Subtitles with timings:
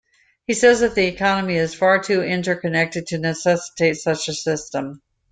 [0.47, 5.03] He says that the economy is far too interconnected to necessitate such a system.